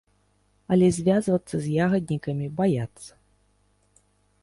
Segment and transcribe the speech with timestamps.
[0.75, 3.11] Але звязвацца з ягаднікамі баяцца.